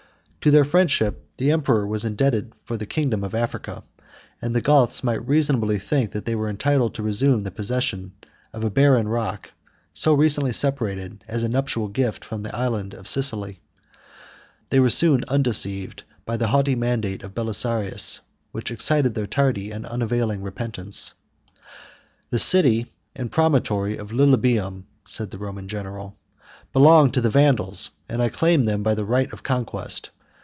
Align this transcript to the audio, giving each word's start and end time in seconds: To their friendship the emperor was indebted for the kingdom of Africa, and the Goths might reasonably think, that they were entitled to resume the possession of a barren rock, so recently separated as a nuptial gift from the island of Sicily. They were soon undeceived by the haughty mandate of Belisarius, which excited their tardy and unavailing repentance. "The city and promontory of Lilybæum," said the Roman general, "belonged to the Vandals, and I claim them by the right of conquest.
To 0.43 0.49
their 0.49 0.63
friendship 0.65 1.23
the 1.37 1.51
emperor 1.51 1.85
was 1.85 2.03
indebted 2.03 2.53
for 2.63 2.75
the 2.75 2.87
kingdom 2.87 3.23
of 3.23 3.35
Africa, 3.35 3.83
and 4.41 4.55
the 4.55 4.59
Goths 4.61 5.03
might 5.03 5.23
reasonably 5.27 5.77
think, 5.77 6.13
that 6.13 6.25
they 6.25 6.33
were 6.33 6.49
entitled 6.49 6.95
to 6.95 7.03
resume 7.03 7.43
the 7.43 7.51
possession 7.51 8.13
of 8.51 8.63
a 8.63 8.71
barren 8.71 9.07
rock, 9.07 9.51
so 9.93 10.15
recently 10.15 10.51
separated 10.51 11.23
as 11.27 11.43
a 11.43 11.47
nuptial 11.47 11.89
gift 11.89 12.25
from 12.25 12.41
the 12.41 12.55
island 12.55 12.95
of 12.95 13.07
Sicily. 13.07 13.59
They 14.71 14.79
were 14.79 14.89
soon 14.89 15.23
undeceived 15.27 16.01
by 16.25 16.37
the 16.37 16.47
haughty 16.47 16.73
mandate 16.73 17.21
of 17.21 17.35
Belisarius, 17.35 18.21
which 18.51 18.71
excited 18.71 19.13
their 19.13 19.27
tardy 19.27 19.69
and 19.69 19.85
unavailing 19.85 20.41
repentance. 20.41 21.13
"The 22.31 22.39
city 22.39 22.87
and 23.15 23.31
promontory 23.31 23.95
of 23.95 24.09
Lilybæum," 24.09 24.85
said 25.05 25.29
the 25.29 25.37
Roman 25.37 25.67
general, 25.67 26.17
"belonged 26.73 27.13
to 27.13 27.21
the 27.21 27.29
Vandals, 27.29 27.91
and 28.09 28.23
I 28.23 28.29
claim 28.29 28.65
them 28.65 28.81
by 28.81 28.95
the 28.95 29.05
right 29.05 29.31
of 29.31 29.43
conquest. 29.43 30.09